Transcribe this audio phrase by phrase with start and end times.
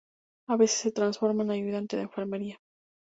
[0.49, 2.59] A veces se transforma en ayudante de enfermería.